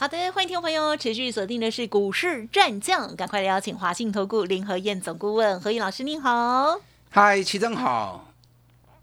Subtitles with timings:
[0.00, 6.80] 好的，欢迎听众朋友持续锁定的是股市战将，赶快来邀请华信投顾林和燕总顾问何燕老师，您好。
[7.10, 8.32] 嗨，齐正好，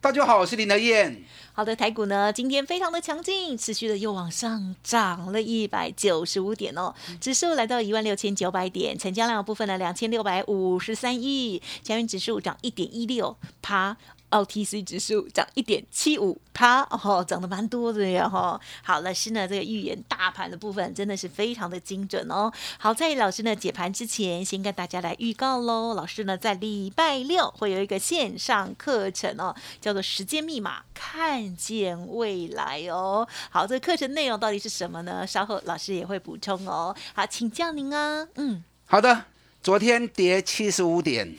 [0.02, 1.24] 大家好，我是林和燕。
[1.54, 13.96] 好的，台股呢今天非常的强劲，持续的又往上涨了一百九十五点哦，指数来到一万六千九百点，成交量部分呢两千六百五十三亿，前元指数涨一点一六，趴。
[14.30, 18.60] OTC 指数涨一点七五，它哦涨得蛮多的呀哈。
[18.84, 22.52] 好，老师呢这个预言大盘的部分真的是非常的精准哦。
[22.78, 25.94] 好，在老师呢解盘之前，先跟大家来预告喽。
[25.94, 33.28] 老师呢在礼拜六会有一个线上课程哦，叫做时间密码，看见未来哦。
[33.50, 35.26] 好，这个课程内容到底是什么呢？
[35.26, 36.96] 稍后老师也会补充哦。
[37.14, 38.28] 好，请教您啊。
[38.36, 39.26] 嗯，好的。
[39.64, 41.36] 昨天跌七十五点，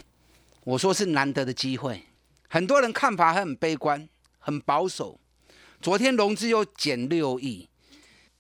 [0.65, 2.05] 我说是难得的机会。
[2.49, 5.21] 很多人看法很悲观，很保守。
[5.81, 7.69] 昨天融资又减六亿，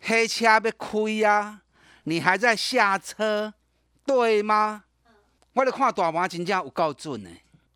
[0.00, 1.60] 黑车被亏呀，
[2.04, 3.52] 你还在下车，
[4.04, 4.84] 对吗？
[5.52, 7.30] 我咧看大盘真正有够准呢，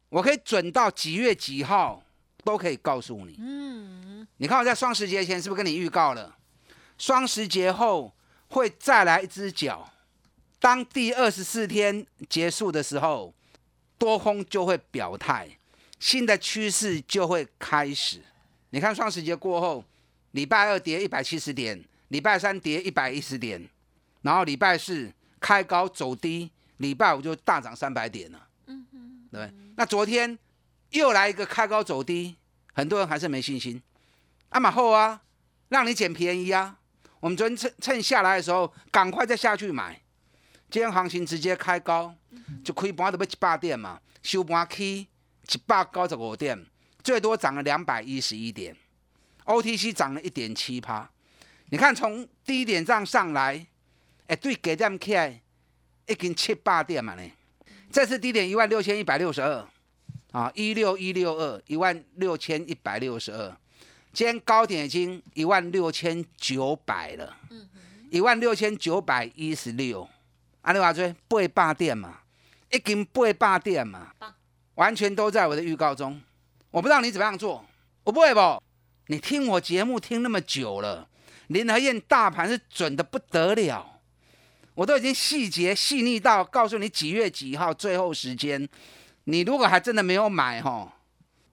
[0.09, 2.03] 我可以准到几月几号
[2.45, 3.37] 都可以告诉你。
[3.39, 6.37] 嗯，你看我在双十节前是不是跟你预告了？
[6.97, 8.15] 双十节后
[8.49, 9.93] 会再来一只脚，
[10.59, 13.35] 当第二十四天结束的时候，
[13.99, 15.49] 多空就会表态。
[16.03, 18.21] 新的趋势就会开始。
[18.71, 19.85] 你看双十节过后，
[20.33, 23.69] 礼拜二跌一百七十点，礼拜三跌一百一十点，
[24.23, 28.49] 然后礼拜四开高走低，礼拜五就大涨三百点了。
[28.67, 29.53] 嗯嗯，对。
[29.77, 30.37] 那昨天
[30.91, 32.35] 又来一个开高走低，
[32.73, 33.81] 很多人还是没信心。
[34.49, 35.23] 阿马后啊，
[35.69, 36.79] 让你捡便宜啊。
[37.21, 40.01] 我们昨天趁趁下来的时候，赶快再下去买。
[40.69, 42.13] 今天行情直接开高，
[42.65, 45.07] 就开盘都要一百点嘛，收盘起。
[45.51, 46.67] 一百九十五点，
[47.03, 48.77] 最多涨了两百一十一点
[49.45, 51.09] ，OTC 涨了一点七趴。
[51.71, 53.67] 你看从低点这样上来，
[54.27, 55.41] 哎，对，给点起来
[56.07, 57.23] 已经七八点嘛呢。
[57.91, 59.67] 这次低点一万六千一百六十二，
[60.33, 63.57] 啊，一六一六二，一万六千一百六十二。
[64.13, 67.37] 今天高点已经一万六千九百了，
[68.11, 70.09] 一万六千九百一十六。
[70.61, 72.21] 阿你话说八百点嘛，
[72.71, 74.13] 已经八百点嘛。
[74.83, 76.21] 完全都在我的预告中，
[76.73, 77.65] 我不知道你怎么样做，
[78.03, 78.61] 我不会不？
[79.07, 81.09] 你听我节目听那么久了，
[81.47, 84.01] 林和燕大盘是准的不得了，
[84.75, 88.69] 我都已经细节细腻到告诉你几月几号最后时间，
[89.23, 90.93] 你如果还真的没有买哈，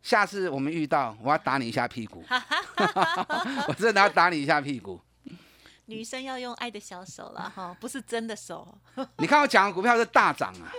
[0.01, 2.25] 下次我们遇到我要打你一下屁股，
[3.69, 4.99] 我真的要打你一下屁股。
[5.85, 8.75] 女生要用爱的小手了哈，不是真的手。
[9.17, 10.73] 你看我讲的股票是大涨啊。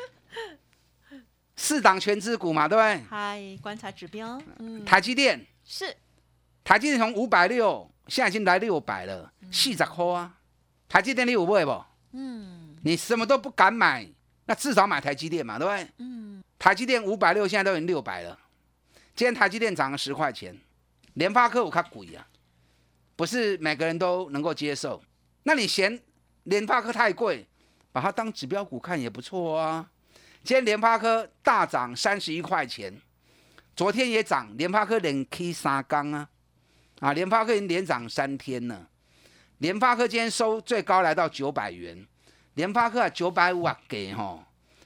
[1.60, 3.04] 四档全资股嘛，对不对？
[3.10, 4.40] 嗨，观察指标。
[4.60, 5.94] 嗯，台积电是，
[6.64, 10.38] 台积电从五百六，现在已经来六百了，四十块啊。
[10.88, 11.84] 台积电你有买不？
[12.12, 14.08] 嗯，你什么都不敢买，
[14.46, 15.86] 那至少买台积电嘛，对不对？
[15.98, 18.38] 嗯，台积电五百六，现在都已经六百了。
[19.14, 20.58] 今天台积电涨了十块钱，
[21.12, 22.26] 联发科我看贵啊，
[23.16, 25.02] 不是每个人都能够接受。
[25.42, 26.00] 那你嫌
[26.44, 27.46] 联发科太贵，
[27.92, 29.90] 把它当指标股看也不错啊。
[30.42, 32.92] 今天联发科大涨三十一块钱，
[33.76, 36.28] 昨天也涨，联发科连 K 三缸啊，
[37.00, 38.88] 啊，联发科已经连涨三天了。
[39.58, 42.06] 联发科今天收最高来到九百元，
[42.54, 44.42] 联发科啊九百五啊给哈，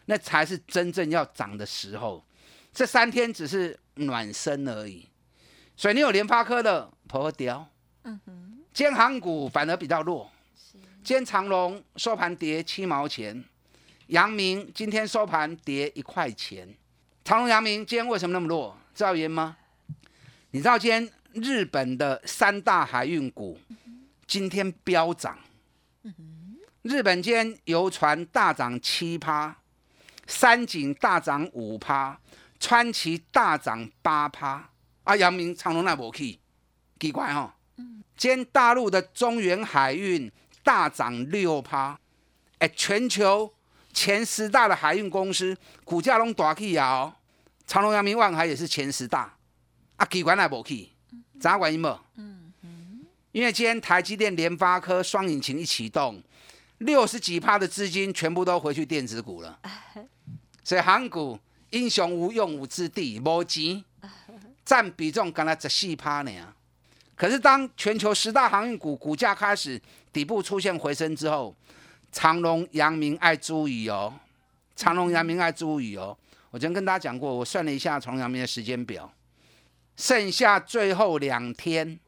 [0.06, 2.24] 那才是真正要涨的时候。
[2.72, 5.08] 这三天只是暖身而已，
[5.76, 7.66] 所以你有联发科的破掉。
[8.02, 10.28] 嗯哼，今天航股反而比较弱，
[11.04, 13.44] 今天长隆收盘跌七毛钱。
[14.08, 16.68] 阳明今天收盘跌一块钱，
[17.24, 18.76] 长隆、阳明今天为什么那么弱？
[18.94, 19.56] 知道原因吗？
[20.50, 23.58] 你知道今天日本的三大海运股
[24.26, 25.38] 今天飙涨，
[26.82, 29.56] 日本今天游船大涨七趴，
[30.26, 32.20] 三井大涨五趴，
[32.60, 34.70] 川崎大涨八趴，
[35.04, 36.38] 啊，阳明、长隆那无去，
[37.00, 37.50] 奇怪哦。
[38.16, 40.30] 今天大陆的中原海运
[40.62, 41.98] 大涨六趴，
[42.58, 43.53] 哎，全球。
[43.94, 47.16] 前十大的海运公司股价拢大起啊！
[47.66, 49.32] 长隆、阳明、万海也是前十大，
[49.96, 50.90] 啊，机关也无去，
[51.40, 51.98] 咋原因无？
[52.16, 56.20] 嗯嗯，因为今天台积电、联发科双引擎一启动，
[56.78, 59.58] 六十几趴的资金全部都回去电子股了，
[60.62, 61.38] 所以航股
[61.70, 63.82] 英雄无用武之地，无钱，
[64.64, 66.30] 占比重刚才十四趴呢。
[67.16, 69.80] 可是当全球十大航运股股价开始
[70.12, 71.54] 底部出现回升之后，
[72.14, 74.14] 长隆、阳明爱注意哦，
[74.76, 76.16] 长隆、阳明爱注意哦。
[76.52, 79.12] 我昨天跟大家讲过，我算了一下长隆、阳明的时间表，
[79.96, 81.98] 剩下最后两天，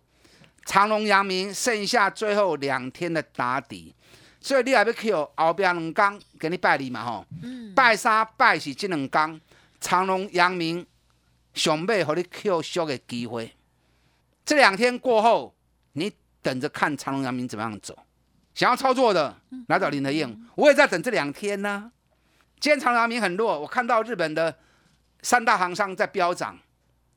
[0.64, 3.93] 长隆、阳明剩下最后两天的打底。
[4.41, 7.26] 所以你也要去后边两天给你拜礼嘛吼，
[7.75, 9.41] 拜三拜四这两天，
[9.81, 10.87] 长隆、阳明
[11.53, 13.53] 上尾和你 Q 修的机会。
[14.44, 15.53] 这两天过后，
[15.94, 16.12] 你
[16.43, 17.99] 等着看长隆、阳明怎么样走。
[18.56, 19.37] 想要操作的
[19.69, 21.93] 来找林德燕，我也在等这两天呢。
[22.58, 24.56] 今天长隆、阳明很弱，我看到日本的
[25.20, 26.58] 三大行商在飙涨，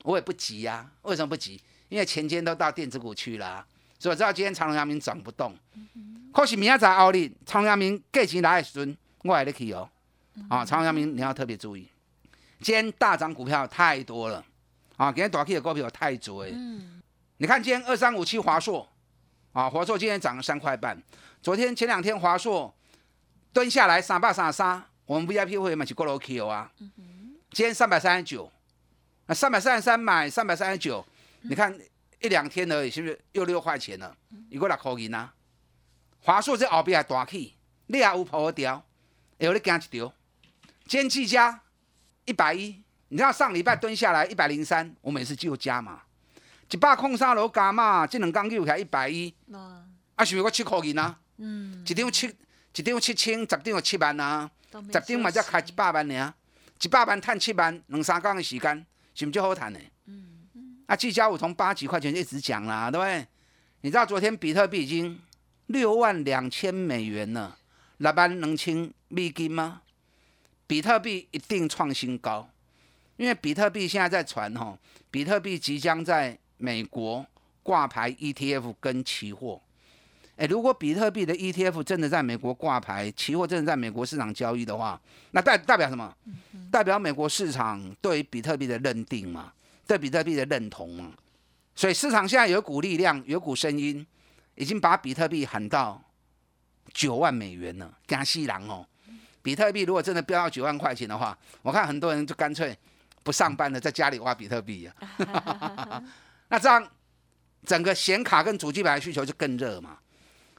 [0.03, 0.85] 我也不急呀。
[1.03, 1.59] 为什么不急？
[1.87, 3.65] 因为前天都到电子股去了，
[3.97, 5.55] 所以我知道今天长隆、阳明涨不动。
[6.33, 9.89] 可是明仔载奥利长阳明价钱来的时阵，我还得去哦。
[10.49, 11.87] 啊，长阳明你要特别注意，
[12.59, 14.43] 今天大涨股票太多了
[14.97, 16.49] 啊，今天大 K 的股票太多哎。
[16.51, 17.01] 嗯。
[17.37, 18.85] 你看今天二三五七华硕
[19.53, 21.01] 啊，华硕今天涨了三块半。
[21.41, 22.73] 昨天前两天华硕
[23.51, 26.71] 蹲下来三百三十三，我们 VIP 会员买起过楼 Q 啊。
[26.79, 28.51] 嗯今天三百三十九，
[29.25, 31.03] 那三百三十三买三百三十九，
[31.41, 31.75] 你看
[32.21, 34.15] 一两天而已，是不是又六块钱了？
[34.51, 35.33] 一个六块银啊。
[36.21, 37.55] 华硕这后边还大起，
[37.87, 38.85] 你也有跑掉，
[39.39, 40.13] 有你惊一条。
[40.85, 41.59] 今天技嘉
[42.25, 46.03] 一百一，你知道上礼拜蹲下来一百零三，我每次就加嘛，
[46.71, 49.33] 一百空三楼加嘛，这两刚又起来一百一，
[50.15, 51.19] 啊，是咪我七块银啊？
[51.37, 52.27] 嗯，一张七，
[52.75, 56.33] 一张七千，十张有七万啊，十张嘛才开一百万尔，
[56.81, 58.85] 一百万赚七万，两三工的时间，
[59.15, 59.79] 是不就好赚呢？
[60.05, 63.27] 嗯嗯，啊，技嘉我从八几块钱一直讲啦，对不对？
[63.81, 65.19] 你知道昨天比特币已经？
[65.69, 67.55] 六万两千美元了，
[67.97, 69.83] 那班能清美金吗？
[70.65, 72.49] 比特币一定创新高，
[73.17, 74.75] 因为比特币现在在传哈，
[75.11, 77.25] 比特币即将在美国
[77.63, 79.59] 挂牌 ETF 跟期货。
[80.35, 85.01] 哎，如果比特币的 ETF 真的在美国挂牌，期货真的在美国市场交易的话，
[85.31, 86.15] 那代代表什么？
[86.71, 89.51] 代表美国市场对比特币的认定嘛，
[89.87, 91.11] 对比特币的认同嘛。
[91.73, 94.05] 所以市场现在有股力量，有股声音。
[94.55, 96.03] 已经把比特币喊到
[96.93, 98.85] 九万美元了，加西郎哦！
[99.41, 102.77] 比特币如果真的飙到九万块钱的话，我看很多人就干脆
[103.23, 106.03] 不上班了，在家里挖比特币啊。
[106.49, 106.87] 那这样
[107.65, 109.97] 整个显卡跟主机板的需求就更热嘛。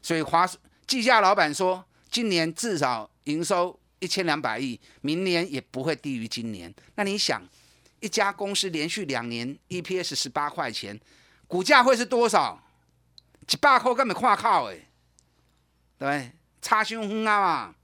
[0.03, 0.49] 所以华
[0.87, 6.75] 技嘉老板说，今年至少营收一千两百亿，明年也不会低于今年。
[6.95, 7.43] 那你想，
[8.01, 10.99] 一家公司连续两年 EPS 十八块钱，
[11.47, 12.63] 股价会是多少？
[13.49, 14.87] 一百块根本看靠诶，
[15.99, 16.31] 对，
[16.63, 17.75] 差伤远啊嘛。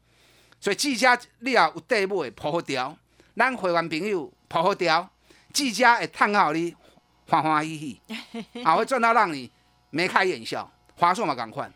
[0.60, 2.96] 所以技嘉你也有底买，破好掉，
[3.36, 5.10] 咱会员朋友破好掉，
[5.52, 6.74] 技嘉会看好你
[7.26, 8.00] 欢欢喜喜，
[8.64, 9.50] 还会赚到让你
[9.90, 10.70] 眉开眼笑。
[10.96, 11.70] 划算嘛，赶快。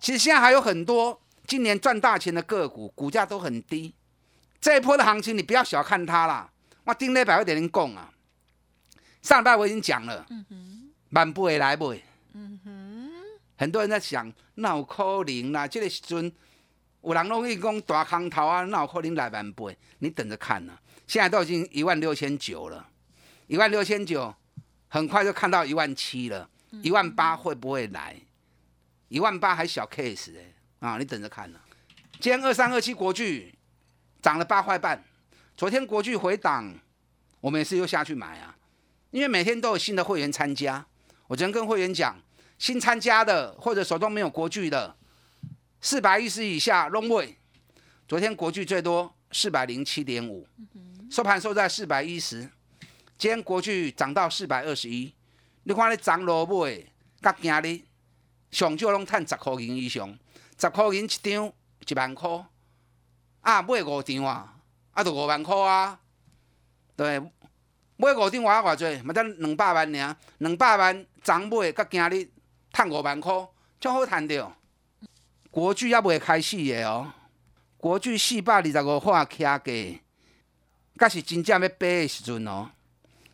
[0.00, 3.94] 其实现在还有很多今年赚大钱的个股，股价都很低。
[4.60, 6.50] 这一波的行情你不要小看它啦。
[6.84, 8.10] 我顶礼拜有点零讲啊，
[9.20, 10.26] 上礼拜我已经讲了，
[11.10, 12.02] 万不会来买。
[13.56, 15.68] 很多人在想，那有可能啦？
[15.68, 16.32] 这个时阵
[17.02, 19.76] 有人拢会讲大空头啊，那有可能来万倍？
[19.98, 20.72] 你等着看呐！
[21.06, 22.88] 现在都已经一万六千九了，
[23.46, 24.34] 一万六千九，
[24.92, 26.46] 很快就看到一万七了，
[26.82, 28.14] 一万八会不会来？
[29.08, 30.52] 一万八还小 case 哎
[30.86, 30.98] 啊！
[30.98, 31.58] 你等着看呐！
[32.20, 33.54] 今天二三二七国巨
[34.20, 35.02] 涨了八块半，
[35.56, 36.74] 昨天国巨回档，
[37.40, 38.54] 我们也是又下去买啊，
[39.10, 40.84] 因为每天都有新的会员参加，
[41.26, 42.20] 我昨天跟会员讲。
[42.58, 44.94] 新参加的或者手中没有国巨的，
[45.80, 47.34] 四百一十以下 long way。
[48.06, 50.46] 昨天国巨最多四百零七点五，
[51.10, 52.48] 收盘收在四百一十。
[53.22, 55.14] 今天国巨涨到四百二十一。
[55.62, 56.84] 你看你涨落买，
[57.20, 57.80] 甲今日
[58.50, 60.12] 上少拢赚十块银以上，
[60.58, 61.52] 十块银一张
[61.86, 62.44] 一万块，
[63.42, 64.56] 啊买五张啊，
[64.90, 66.00] 啊就五万块啊，
[66.96, 67.20] 对，
[67.96, 72.28] 买五张偌偌济，嘛得两百万尔，两百万涨买甲今日。
[72.72, 73.32] 赚五万块，
[73.78, 74.52] 就好赚着。
[75.52, 77.12] 国巨也未开始的哦，
[77.76, 79.62] 国巨四百二十五块起价，
[80.98, 82.68] 才是真正要飞的时阵哦，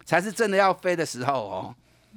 [0.09, 1.75] 才是真的要飞的时候哦。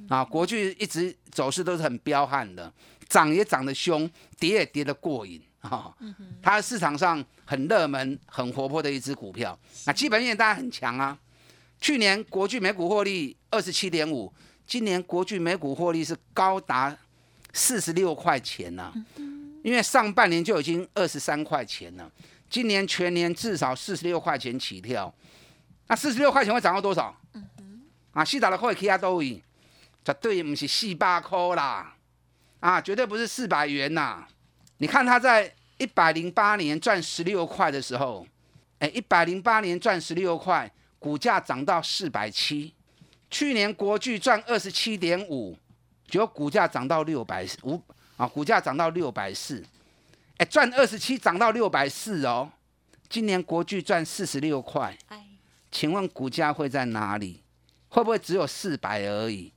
[0.08, 2.72] 啊，国巨一直走势都是很彪悍的，
[3.10, 5.94] 涨也涨得凶，跌也跌得过瘾啊。
[6.40, 11.16] 它市场上很热门、很活泼的一只股票，那基本面当然很强啊。
[11.78, 14.32] 去年国巨每股获利二十七点五，
[14.66, 16.96] 今年国巨每股获利是高达。
[17.54, 18.90] 四十六块钱呢，
[19.62, 22.10] 因为上半年就已经二十三块钱了，
[22.48, 25.14] 今年全年至少四十六块钱起跳，
[25.86, 27.14] 那四十六块钱会涨到多少？
[28.12, 29.42] 啊，四十六块起啊都位，
[30.04, 31.94] 绝对不是四百块啦，
[32.60, 34.26] 啊，绝对不是四百元呐。
[34.78, 38.26] 你看他在一百零八年赚十六块的时候，
[38.78, 42.74] 哎，一百零八年赚十六块，股价涨到四百七。
[43.30, 45.56] 去年国巨赚二十七点五，
[46.06, 47.80] 结果股价涨到六百五
[48.18, 49.64] 啊，股价涨到六百四，
[50.36, 52.50] 哎，赚二十七涨到六百四哦。
[53.08, 54.96] 今年国巨赚四十六块，
[55.70, 57.41] 请问股价会在哪里？
[57.92, 59.52] 会不会只有四百而已？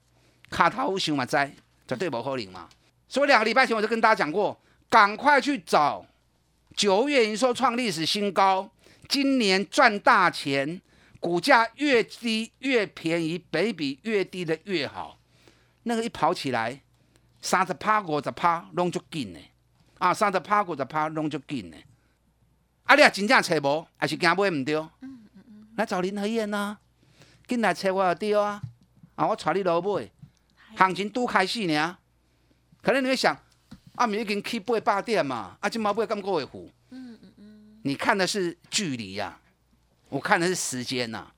[0.50, 1.56] 卡塔乌熊嘛在，
[1.88, 2.68] 绝对不可能嘛。
[3.08, 6.06] 所以两个礼拜前我就跟大家讲过，赶快去找
[6.76, 8.70] 九月营收创历史新高，
[9.08, 10.82] 今年赚大钱，
[11.22, 15.18] 股价越低越便宜，北比越低的越好。
[15.84, 16.82] 那个一跑起来，
[17.42, 19.40] 三十趴五十趴弄就紧呢，
[19.98, 21.78] 啊，三十趴五十趴弄就紧呢。
[22.84, 24.76] 啊，你也真正找无，还是惊买唔对？
[24.76, 26.78] 嗯嗯嗯，来找林和燕呐。
[27.48, 28.62] 进来找我就对啊！
[29.16, 30.10] 啊，我带你落买，
[30.76, 31.98] 行情拄开始呢。
[32.82, 33.38] 可能你会想，
[33.96, 36.70] 啊，咪已经去八百点嘛，啊，今毛买咁高会付？
[36.90, 37.80] 嗯嗯嗯。
[37.84, 39.40] 你看的是距离呀，
[40.10, 41.32] 我看的是时间呐。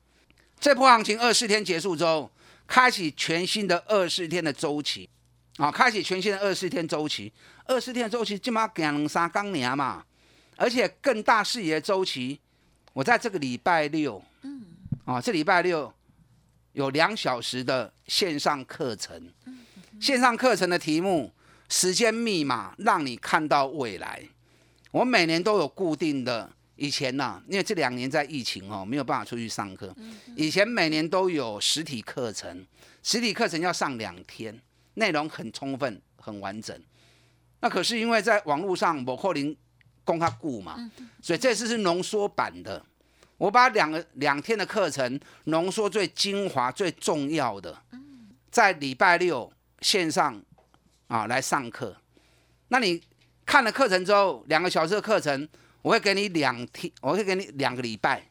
[0.59, 2.31] 这波行情二十天结束之后，
[2.65, 5.09] 开启全新的二十天的周期，
[5.57, 7.31] 啊，开启全新的二十天周期。
[7.65, 10.05] 二十天周期起码行两三刚年嘛，
[10.55, 12.39] 而且更大视野周期，
[12.93, 14.65] 我在这个礼拜六，嗯，
[15.05, 15.93] 啊，这礼拜六。
[16.77, 19.19] 有两小时的线上课程，
[19.99, 21.33] 线上课程的题目
[21.69, 24.21] 时间密码让你看到未来。
[24.91, 29.91] 我每年都有固定的，以前呢，因为这两年在疫情哦，没有办法出去上课。
[30.35, 32.63] 以前每年都有实体课程，
[33.01, 34.61] 实体课程要上两天，
[34.93, 36.79] 内容很充分、很完整。
[37.59, 39.57] 那可是因为在网络上某扣零
[40.03, 40.91] 供他顾嘛，
[41.23, 42.85] 所以这次是浓缩版的。
[43.37, 47.77] 我把两个两天的课程浓缩最精华、最重要的，
[48.49, 49.51] 在礼拜六
[49.81, 50.41] 线上
[51.07, 51.95] 啊来上课。
[52.69, 53.01] 那你
[53.45, 55.47] 看了课程之后，两个小时的课程，
[55.81, 58.27] 我会给你两天，我会给你两个礼拜，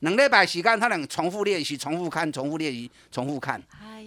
[0.00, 3.60] 两礼拜时间，他两重复练习、重复看、重复练习、重复看，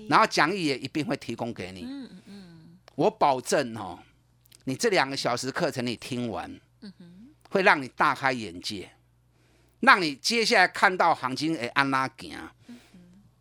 [0.07, 1.85] 然后讲义也一并会提供给你。
[1.89, 3.99] 嗯嗯我保证哦，
[4.63, 6.57] 你这两个小时课程你听完，
[7.49, 8.89] 会让你大开眼界。
[9.81, 12.37] 让你接下来看到行情会安拉行，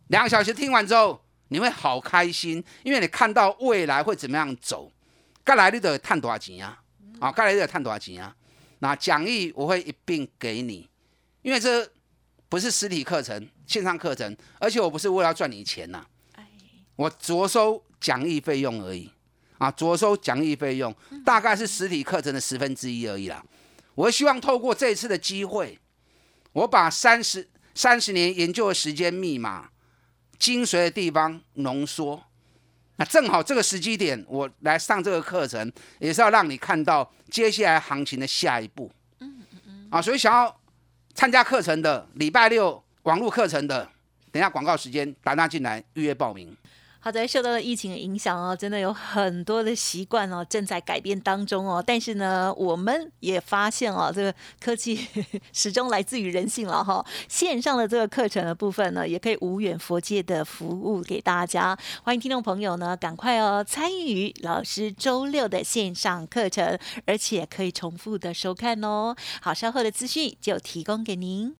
[0.07, 4.91] 两个小时听完之后，你会好开心，因为你看到未来会怎么样走。
[5.43, 6.81] 该来你得探多少钱啊？
[7.19, 8.35] 啊，该来你得探多少钱啊？
[8.79, 10.87] 那讲义我会一并给你，
[11.41, 11.89] 因为这
[12.49, 16.05] 不是实体课程，线上课程，而且我不是为了赚你钱呐，
[16.95, 19.09] 我着收讲义费用而已
[19.57, 23.43] 啊，着收讲义费用大概是实体课程的十分之一而已啦。
[23.95, 25.79] 我希望透过这一次的机会。
[26.55, 29.69] 我把三十三十年研究的时间密码
[30.39, 32.23] 精髓的地方浓缩，
[32.95, 35.69] 那正好这个时机点，我来上这个课程，
[35.99, 38.89] 也是要让你看到接下来行情的下一步。
[39.19, 39.87] 嗯嗯嗯。
[39.91, 40.57] 啊，所以想要
[41.13, 43.89] 参加课程的，礼拜六网络课程的，
[44.31, 46.55] 等下广告时间打电进来预约报名。
[47.05, 51.83] 好的，受到了疫情的影响哦，真的有很多的习惯哦正在改变当中哦。
[51.85, 55.05] 但是呢，我们也发现哦，这个科技
[55.53, 57.05] 始终来自于人性了哈。
[57.29, 61.77] 线上的这个课程的部分呢，也可以无远佛界的服务给大家。
[62.01, 69.15] 欢迎听众朋友呢，赶快哦参与老师周六的线上课程，而且可以重复的收看哦。
[69.41, 71.55] 好，稍后的资讯就提供给您。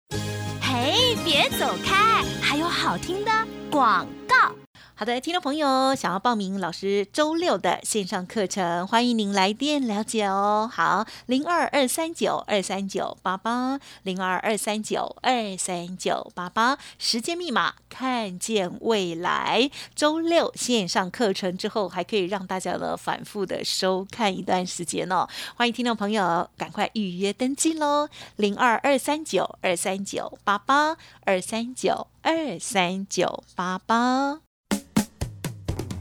[0.60, 3.32] 嘿，别走开，还有好听的
[3.70, 4.56] 广告。
[4.98, 10.72] 好的，听众朋友，想要报名老师周六的线上课程，欢迎您来电了解哦。
[10.72, 19.70] 好，零二二三九二三九八八，零二二三九二三九八八，时间密码看见未来。
[19.94, 25.28] 周六线上课程之后，还可以让大家呢反复的收看一段时间哦。
[25.58, 34.45] 欢迎听众朋友赶快预约登记喽，零二二三九二三九八八，二三九二三九八八。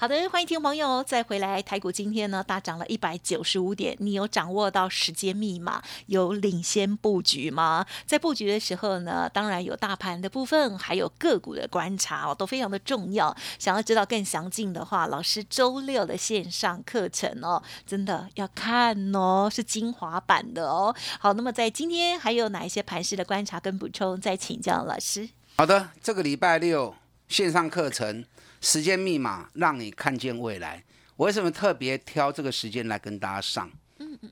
[0.00, 1.60] 好的，欢迎听众朋友再回来。
[1.60, 7.84] 台股今天呢大涨了一百九十五点，你有掌握到时间密码，有领先布局吗？
[8.06, 13.36] 在布局的时候呢，当然有大盘的部分，还有个股的观察哦，都非常的重要。
[13.58, 20.94] 想要知道更详尽的话，老师周六的线上课程哦，真的要看哦，是精华版的哦。
[21.18, 25.28] 好，那么在今天还有哪一些盘势的观察跟补充，再请教老师。
[25.56, 26.94] 好的，这个礼拜六
[27.26, 28.24] 线上课程。
[28.60, 30.82] 时间密码让你看见未来。
[31.16, 33.70] 我为什么特别挑这个时间来跟大家上？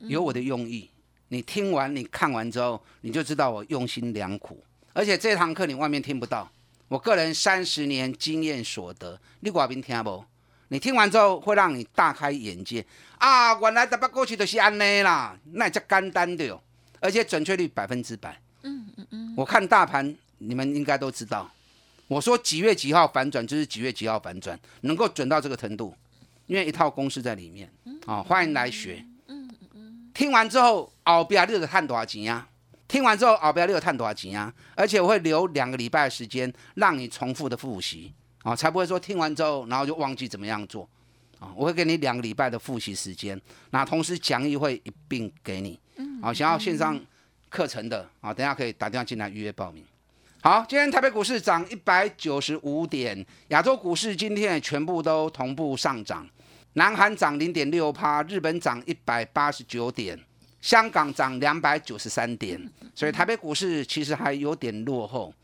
[0.00, 0.90] 有我的用意。
[1.28, 4.62] 你听完、你看完之后，你就知道我用心良苦。
[4.92, 6.48] 而且这堂课你外面听不到，
[6.88, 10.24] 我个人三十年经验所得，你寡宾听不？
[10.68, 12.84] 你听完之后会让你大开眼界
[13.18, 13.54] 啊！
[13.60, 16.60] 原来台北过去都是安内啦，那叫简单的哟，
[17.00, 18.40] 而且准确率百分之百。
[18.62, 19.34] 嗯嗯嗯。
[19.36, 21.50] 我看大盘，你们应该都知道。
[22.08, 25.94] 我说几月几号反转就是几月几号反转，能够准到这个程度，
[26.46, 27.68] 因为一套公式在里面
[28.06, 29.04] 啊，欢迎来学。
[30.14, 32.48] 听完之后，奥比亚六的探多少钱啊？
[32.86, 34.52] 听完之后，奥比亚六的探多少钱啊？
[34.76, 40.88] 而且我会留两个礼拜的时间让你重复的复习啊，才不会说听完之后然后就忘记怎么样做
[41.40, 41.52] 啊。
[41.56, 43.38] 我会给你两个礼拜的复习时间，
[43.70, 45.78] 那同时讲义会一并给你。
[46.22, 46.98] 啊，想要线上
[47.50, 49.84] 课程的啊，等下可以打电话进来预约报名。
[50.42, 56.28] 好，今天台北股市涨一百九十五点，亚洲股市今天也全部都同步上涨，
[56.74, 60.16] 南韩涨零点六趴，日本涨一百八十九点，
[60.60, 62.60] 香港涨两百九十三点，
[62.94, 65.34] 所以台北股市其实还有点落后，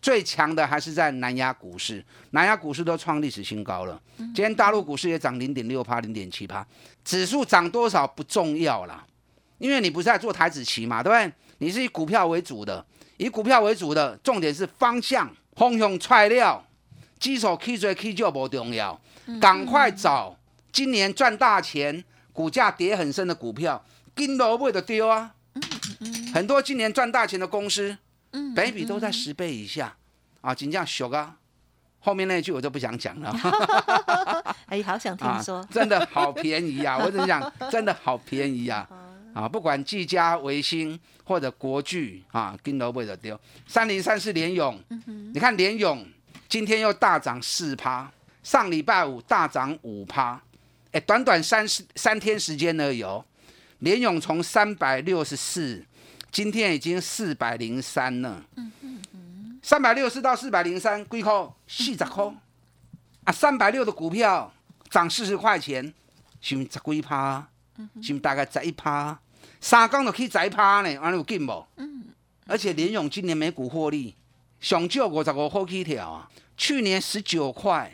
[0.00, 4.00] 最强的还是在南亚股市，南亚股市都创历史新高了。
[4.16, 6.64] 今天大陆股市也涨零点六趴，零点七趴，
[7.04, 9.04] 指数涨多少不重要啦，
[9.58, 11.32] 因为你不是在做台子棋嘛，对不对？
[11.58, 12.84] 你是以股票为主的。
[13.22, 16.64] 以股票为主的重点是方向，方向材料，
[17.20, 19.00] 基础 K 追 K 就不重要，
[19.40, 20.36] 赶快找
[20.72, 25.34] 今年赚大钱、股价跌很深的股票，跟萝卜的丢啊！
[26.34, 27.96] 很多今年赚大钱的公司，
[28.56, 29.94] 倍比都在十倍以下
[30.40, 31.36] 啊，金价小啊！
[32.00, 33.32] 后面那句我就不想讲了。
[34.66, 36.98] 哎，好想听说，真的好便宜啊！
[36.98, 38.88] 我跟你讲，真的好便宜啊！
[39.32, 43.38] 啊，不管技嘉、维新或者国巨啊，跟都不的丢。
[43.66, 44.78] 三零三是联勇，
[45.32, 46.06] 你看联勇
[46.48, 48.10] 今天又大涨四趴，
[48.42, 50.40] 上礼拜五大涨五趴，
[50.90, 53.24] 哎，短短三十三天时间而已哦。
[53.78, 55.84] 联勇从三百六十四，
[56.30, 58.42] 今天已经四百零三了。
[59.62, 61.32] 三百六十四到四百零三，几块？
[61.66, 62.32] 四十块。
[63.24, 64.52] 啊，三百六的股票
[64.90, 65.94] 涨四十块钱，
[66.40, 67.48] 是十几趴？
[68.02, 69.18] 是大概十一趴，
[69.60, 71.66] 三公就可以十一趴呢，安尼有劲无？
[71.76, 72.04] 嗯。
[72.46, 74.14] 而且联勇今年每股获利
[74.60, 77.90] 上少五十五块起跳啊，去年十九块，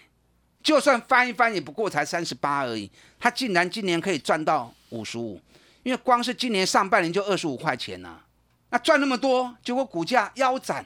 [0.62, 2.91] 就算翻一翻也不过才三十八而已。
[3.21, 5.41] 他竟然今年可以赚到五十五，
[5.83, 8.19] 因为光是今年上半年就二十五块钱呐。
[8.71, 10.85] 那赚那么多，结果股价腰斩，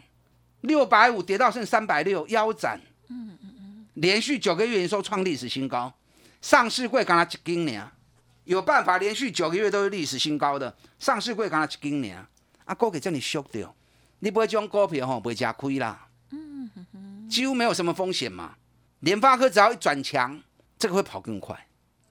[0.62, 2.81] 六百五跌到剩三百六，腰斩。
[3.09, 3.87] 嗯嗯嗯。
[3.94, 5.92] 连续九个月营收创历史新高，
[6.40, 7.90] 上市柜刚刚一斤呢。
[8.44, 12.24] 有办法连续九个月都是历史新高的上市柜，刚才一斤年
[12.64, 13.74] 啊，股给叫你缩掉，
[14.18, 18.55] 你不会这种股票吼不会加亏啦，嗯几乎没有什么风险嘛。
[19.00, 20.40] 联发科只要一转强，
[20.78, 21.66] 这个会跑更快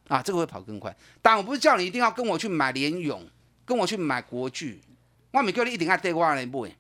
[0.08, 0.96] 啊，这个会跑更快。
[1.22, 3.26] 但我不是叫你一定要跟我去买联勇，
[3.64, 4.82] 跟我去买国巨，
[5.32, 6.76] 我没叫你一定要对我来买，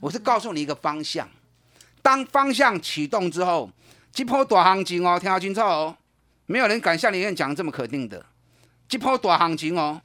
[0.00, 1.28] 我是告诉你一个方向。
[2.02, 3.70] 当方向启动之后，
[4.12, 5.96] 这波大行情哦，听好清楚哦，
[6.46, 8.24] 没有人敢像你一样讲这么肯定的。
[8.88, 10.00] 这波大行情哦，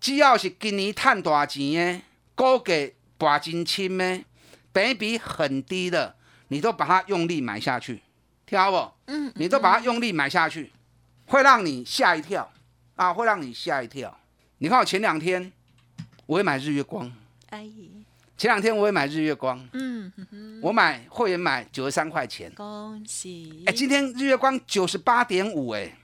[0.00, 2.02] 只要是今年赚大钱的，
[2.34, 4.24] 股价大真深的，
[4.72, 6.16] 比比很低的，
[6.48, 8.02] 你都把它用力买下去，
[8.46, 8.92] 听好不？
[9.06, 10.72] 嗯，你都把它用力买下去，
[11.26, 12.50] 会让你吓一跳
[12.96, 13.12] 啊！
[13.12, 14.16] 会让你吓一跳。
[14.58, 15.52] 你看我前两天
[16.26, 17.12] 我也买日月光，
[17.48, 17.68] 哎，
[18.40, 20.10] 前两天我也买日月光，嗯，
[20.62, 23.62] 我买会员买九十三块钱，恭喜！
[23.66, 25.94] 哎，今天日月光九十八点五，哎。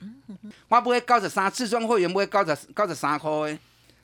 [0.68, 3.59] 我不会高十三，至尊会员不会高十高十三块诶。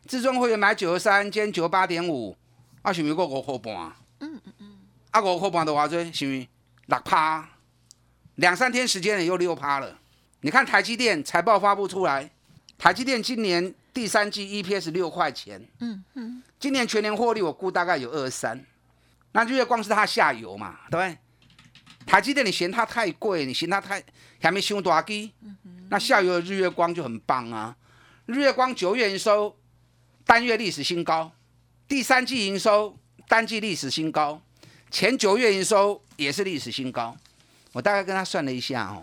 [0.06, 2.34] 至尊会员买九十三，今天九十八点五，
[2.80, 3.92] 啊，是不是过五块半？
[4.20, 4.78] 嗯嗯嗯。
[5.10, 6.46] 啊，五块半的话，这是不是
[6.86, 7.46] 六趴？
[8.36, 9.98] 两三天时间又六趴了。
[10.40, 12.30] 你看台积电财报发布出来，
[12.78, 15.66] 台积电今年第三季 EPS 六块钱。
[15.80, 16.42] 嗯嗯。
[16.58, 18.64] 今年全年获利我估大概有二三。
[19.32, 21.18] 那日月光是它下游嘛，对不对？
[22.04, 24.02] 台积电你嫌它太贵，你嫌它太
[24.40, 25.32] 还没修大机，
[25.88, 27.74] 那下游的日月光就很棒啊。
[28.26, 29.56] 日月光九月营收
[30.24, 31.32] 单月历史新高，
[31.88, 34.42] 第三季营收单季历史新高，
[34.90, 37.16] 前九月营收也是历史新高。
[37.72, 39.02] 我大概跟他算了一下哦，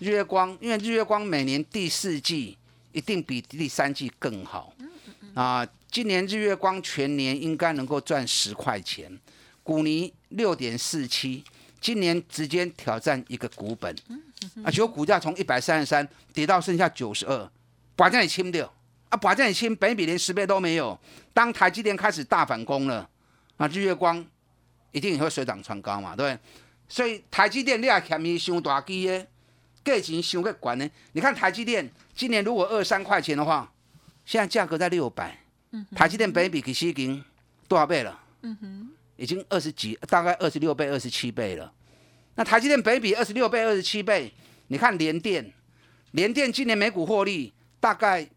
[0.00, 2.58] 日月光，因为日月光每年第四季
[2.94, 4.72] 一定比第三季更好
[5.34, 5.66] 啊。
[5.90, 9.20] 今年日月光全年应该能够赚十块钱，
[9.62, 11.44] 股尼六点四七，
[11.80, 13.94] 今年直接挑战一个股本，
[14.64, 17.50] 啊，结果股价从一百三十三跌到剩下九十二，
[17.94, 18.72] 把这里清掉
[19.10, 20.98] 啊，把这里清，本比连十倍都没有。
[21.32, 23.08] 当台积电开始大反攻了，
[23.56, 24.24] 啊，日月光
[24.92, 26.40] 一定也会水涨船高嘛，对不对？
[26.88, 29.26] 所以台积电你也嫌伊伤大机的，
[29.84, 30.90] 价钱伤个悬呢。
[31.12, 33.70] 你看台积电今年如果二三块钱的话，
[34.24, 35.38] 现在价格在六百，
[35.94, 37.22] 台积电本比其实已经
[37.68, 38.20] 多少倍了？
[39.16, 41.72] 已经二十几，大概二十六倍、二十七倍了。
[42.34, 44.32] 那台积电本比二十六倍、二十七倍，
[44.68, 45.52] 你看联电，
[46.12, 48.28] 联电今年每股获利大概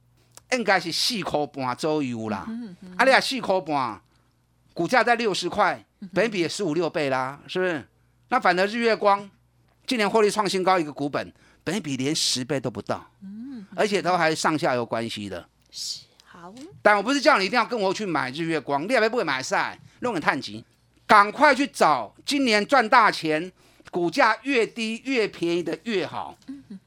[0.51, 2.47] 应该是四块半左右啦。
[2.95, 3.99] 啊，你啊四块半，
[4.73, 5.83] 股价在六十块，
[6.13, 7.87] 本比也十五六倍啦，是不是？
[8.29, 9.27] 那反而日月光
[9.87, 15.47] 今年获利创新高，一个股本，本比连十倍都不到，嗯而且都还上下游关系的。
[15.71, 20.63] 是好，但我不是叫你一定要跟我去买日月光，你也不会买晒，弄点探级，
[21.07, 23.49] 赶快去找今年赚大钱，
[23.89, 26.37] 股价越低越便宜的越好。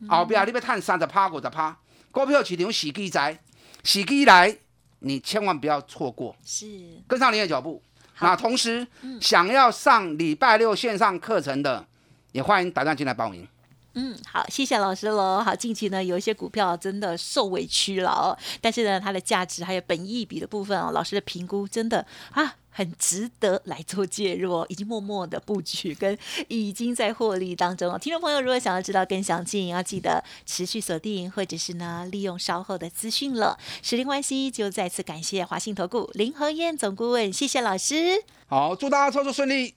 [0.07, 1.75] 后边你要探三十趴五十趴，
[2.11, 3.39] 股票市场洗机仔，
[3.83, 4.55] 洗机来，
[4.99, 6.67] 你千万不要错过，是。
[7.09, 7.83] 跟上你的脚步。
[8.21, 8.87] 那同时，
[9.19, 11.87] 想要上礼拜六线上课程的，
[12.33, 13.47] 也欢迎打电进来报名。
[13.95, 15.09] 嗯，好，谢谢老师。
[15.09, 15.43] 喽。
[15.43, 21.17] 好，近期呢有一些股票真的受委屈了哦，但是呢它的价值还有本益比的部分哦，老师。
[21.17, 26.17] 的评估真的啊很值得来做介入哦，已经默默的布局跟
[26.47, 27.99] 已经在获利当中哦。
[27.99, 33.59] 听众朋友如果想要知道更详尽，要记得持续锁定，或者是呢利用稍后的资讯了。
[33.83, 38.23] 时间关系，就再次感谢华信投顾林和燕总顾问，谢谢老师。
[38.47, 39.75] 好，祝大家操作顺利。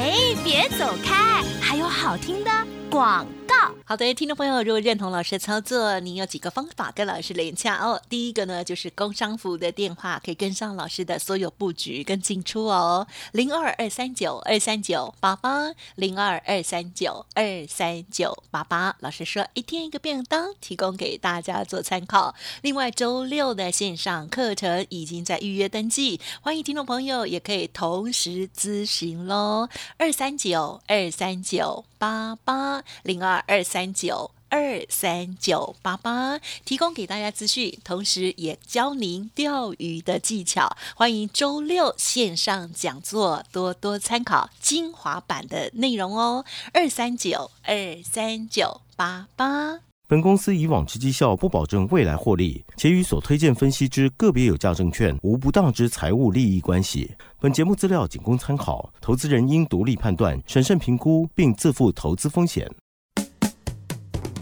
[0.00, 2.50] 哎，别走开，还有好听的
[2.88, 3.74] 广告。
[3.84, 8.00] 好的，听众朋友，如果认同老师的操作，您有几个方法跟老师连洽哦。
[8.08, 13.06] 第一个呢，就是工商服的电话，可以跟上老师的所有布局跟进出哦。
[13.32, 18.94] 零二二三九二三九八八，零二二三九二三九八八。
[19.00, 22.34] 老师说一天一个便当，提供给大家做参考。
[22.62, 29.68] 另外，周六的线上课程已经在预约登记，欢迎听众朋友也可以同时咨询喽。
[29.98, 40.76] 二三九二三九八八零二二三九二三九八八，提供给大家资讯，同时也教您钓鱼的技巧。
[40.96, 46.44] 欢迎周六线上讲座，多多参考精华版的内容哦。
[46.72, 49.80] 二三九二三九八八。
[50.08, 57.12] 本公司以往之绩效不保证未来获利，且与所推荐分析之个别有价证券无不当之财务利益关系。
[57.38, 62.68] 本节目资料仅供参考，投资人应独立判断、审慎评估，并自负投资风险。